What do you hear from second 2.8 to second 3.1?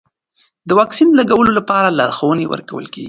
کېږي.